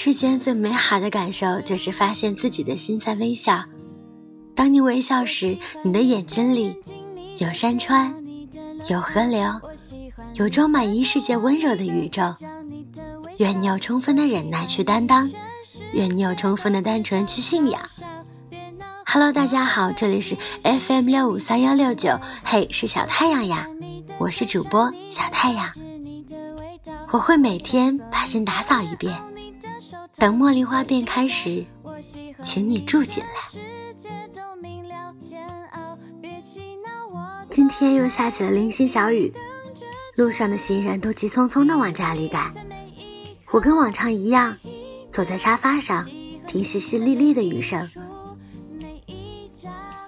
[0.00, 3.64] 世间最美好的感受就是发现自己的心在微笑。
[4.54, 6.76] 当你微笑时，你的眼睛里
[7.38, 8.14] 有山川，
[8.88, 9.42] 有河流，
[10.34, 12.22] 有装满一世界温柔的宇宙。
[13.38, 15.28] 愿你有充分的忍耐去担当，
[15.92, 17.82] 愿你有充分的单纯去信仰。
[19.04, 23.66] Hello，大家好，这里是 FM 六五三幺六九，嘿，是小太阳呀，
[24.18, 25.68] 我是主播小太阳。
[27.10, 29.12] 我会每天把心打扫一遍，
[30.18, 31.64] 等茉莉花变开时，
[32.42, 33.30] 请你住进来。
[37.48, 39.32] 今天又下起了零星小雨，
[40.16, 42.52] 路上的行人都急匆匆地往家里赶。
[43.52, 44.56] 我跟往常一样，
[45.10, 46.04] 坐在沙发上
[46.48, 47.88] 听淅淅沥沥的雨声。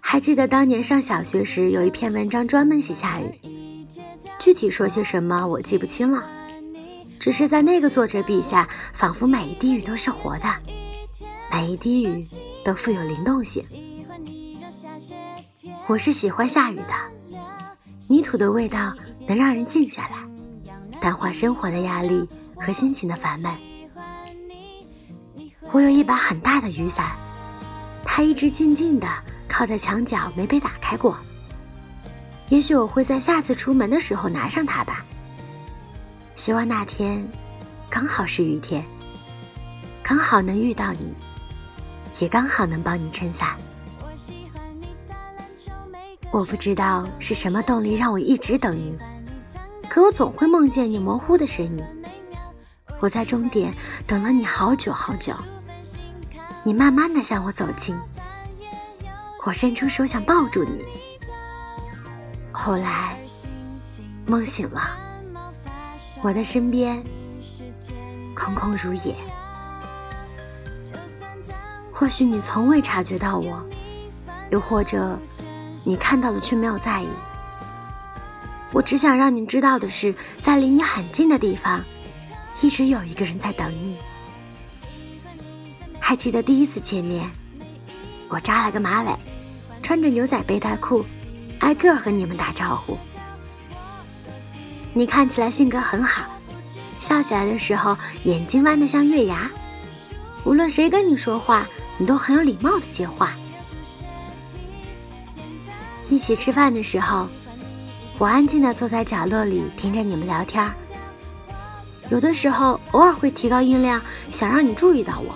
[0.00, 3.38] 还记得当年上小学时，有一篇文章专门写下雨，
[4.38, 6.37] 具体说些什么我记不清了。
[7.18, 10.48] 只是在那个作者笔下，仿佛每一滴雨都是活的，
[11.50, 12.24] 每一滴雨
[12.64, 13.64] 都富有灵动性。
[15.86, 16.94] 我是喜欢下雨的，
[18.08, 18.94] 泥土的味道
[19.26, 20.16] 能让人静下来，
[21.00, 23.52] 淡化生活的压力和心情的烦闷。
[25.72, 27.16] 我有一把很大的雨伞，
[28.04, 29.06] 它一直静静地
[29.48, 31.18] 靠在墙角，没被打开过。
[32.48, 35.04] 也许我会在下次出门的时候拿上它吧。
[36.38, 37.28] 希望那天
[37.90, 38.84] 刚好是雨天，
[40.04, 41.12] 刚好能遇到你，
[42.20, 43.56] 也刚好能帮你撑伞。
[46.30, 48.96] 我不知道是什么动力让我一直等你，
[49.88, 51.84] 可我总会梦见你模糊的身影。
[53.00, 53.74] 我在终点
[54.06, 55.34] 等了你好久好久，
[56.62, 57.98] 你慢慢的向我走近，
[59.44, 60.84] 我伸出手想抱住你，
[62.52, 63.18] 后来
[64.24, 65.07] 梦醒了。
[66.20, 67.02] 我的身边
[68.34, 69.14] 空空如也，
[71.92, 73.64] 或许你从未察觉到我，
[74.50, 75.18] 又或者
[75.84, 77.08] 你看到了却没有在意。
[78.72, 81.84] 我只想让你知道的是，在离你很近的地方，
[82.60, 83.96] 一直有一个人在等你。
[86.00, 87.30] 还记得第一次见面，
[88.28, 89.12] 我扎了个马尾，
[89.82, 91.04] 穿着牛仔背带裤，
[91.60, 92.98] 挨个和你们打招呼。
[94.98, 96.24] 你看起来性格很好，
[96.98, 99.48] 笑起来的时候眼睛弯得像月牙。
[100.44, 103.32] 无论谁跟你说话，你都很有礼貌的接话。
[106.08, 107.28] 一起吃饭的时候，
[108.18, 110.68] 我安静的坐在角落里听着你们聊天。
[112.10, 115.32] 有的时候偶尔会提高音量，想让你注意到我。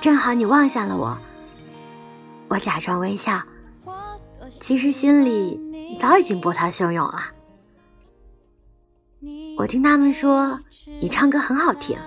[0.00, 1.16] 正好你望向了我，
[2.48, 3.40] 我假装微笑，
[4.60, 7.26] 其实心里早已经波涛汹涌了。
[9.60, 10.58] 我听他们说
[11.02, 11.98] 你唱歌很好听，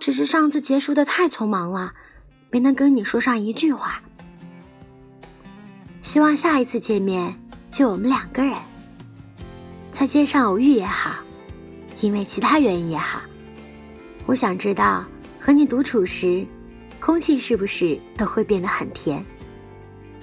[0.00, 1.92] 只是上次结束的太匆忙了，
[2.50, 4.00] 没能跟你说上一句话。
[6.00, 7.38] 希望下一次见面
[7.68, 8.54] 就我们两个人，
[9.92, 11.16] 在街上偶遇也好，
[12.00, 13.20] 因为其他原因也好。
[14.24, 15.04] 我想知道
[15.38, 16.46] 和你独处时，
[16.98, 19.22] 空气是不是都会变得很甜，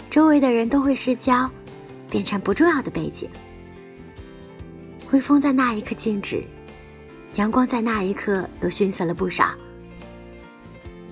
[0.09, 1.47] 周围的人都会失焦，
[2.09, 3.29] 变成不重要的背景。
[5.13, 6.43] 微风在那一刻静止，
[7.35, 9.51] 阳光在那一刻都逊色了不少。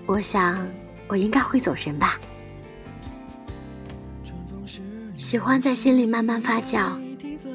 [0.07, 0.67] 我想，
[1.07, 2.19] 我应该会走神吧。
[5.17, 6.99] 喜欢在心里慢慢发酵，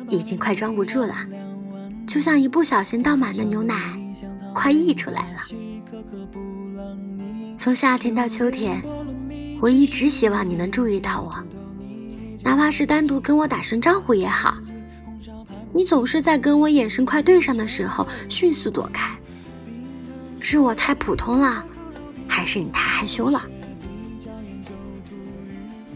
[0.09, 1.17] 已经快装不住了，
[2.07, 3.75] 就像一不小心倒满的牛奶，
[4.55, 5.41] 快溢出来了。
[7.59, 8.81] 从夏天到秋天，
[9.61, 11.35] 我一直希望你能注意到我，
[12.45, 14.57] 哪怕是单独跟我打声招呼也好。
[15.77, 19.15] 你总是在跟我眼神快对上的时候迅速躲开，
[20.41, 21.63] 是我太普通了，
[22.27, 23.43] 还是你太害羞了？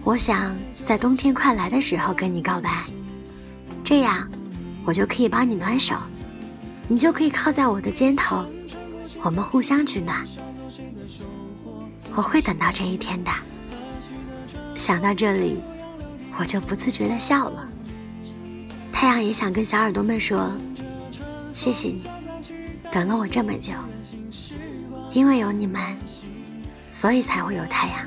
[0.05, 0.55] 我想
[0.85, 2.71] 在冬天快来的时候跟你告白，
[3.83, 4.29] 这样
[4.85, 5.97] 我就可以帮你暖手，
[6.87, 8.45] 你就可以靠在我的肩头，
[9.23, 10.23] 我们互相取暖。
[12.15, 13.31] 我会等到这一天的。
[14.75, 15.57] 想到这里，
[16.37, 17.67] 我就不自觉的笑了。
[18.93, 20.51] 太阳也想跟小耳朵们说，
[21.55, 22.05] 谢谢你，
[22.93, 23.73] 等了我这么久。
[25.13, 25.81] 因为有你们，
[26.93, 28.07] 所以才会有太阳。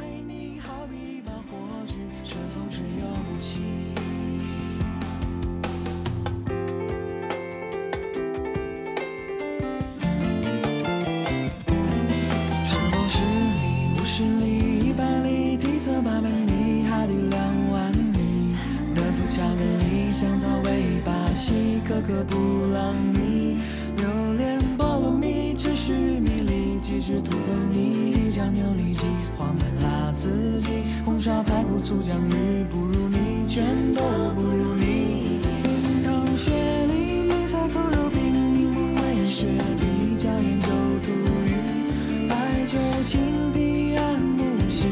[30.63, 30.71] 子鸡，
[31.03, 34.01] 红烧排骨醋酱鱼，不如你，全都
[34.33, 35.41] 不如你。
[35.61, 36.51] 冰糖雪
[36.87, 38.21] 梨梅菜扣肉饼，
[38.53, 39.45] 柠檬味雪
[39.77, 40.73] 碧加盐走
[41.05, 41.11] 肚
[41.45, 44.87] 鱼，白酒青啤安木须，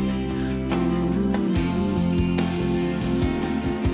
[0.68, 0.76] 不
[1.16, 2.38] 如你。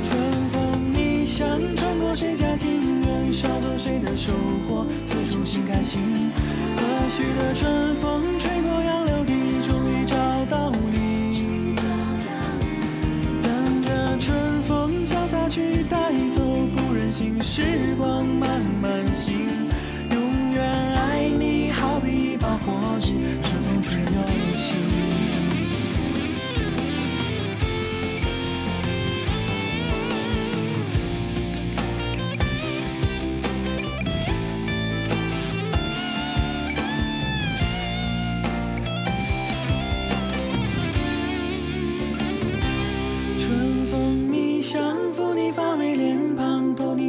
[0.03, 4.33] 春风迷香，穿过谁家庭院，捎走谁的收
[4.67, 6.01] 获，此处心开心。
[6.75, 8.36] 和煦的春风
[17.57, 17.65] 时
[17.97, 18.36] 光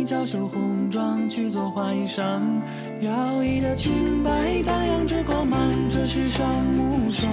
[0.09, 2.41] 娇羞红妆去做花衣裳，
[3.03, 3.13] 摇
[3.43, 5.61] 曳的裙摆荡漾着光芒，
[5.91, 7.31] 这世上无双。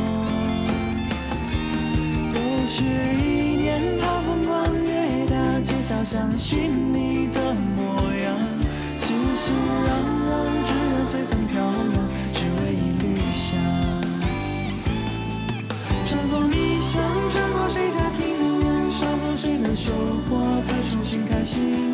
[2.33, 7.39] 又是一年，好风光，越大街小巷寻你的
[7.77, 8.35] 模样，
[8.99, 9.87] 熙熙攘
[10.27, 10.35] 攘，
[10.65, 11.71] 只愿随风飘扬，
[12.33, 13.57] 只为一缕香。
[16.05, 18.27] 春风迷香，穿过谁家庭
[18.59, 19.93] 院，捎走谁的收
[20.27, 21.84] 获，此处心开心。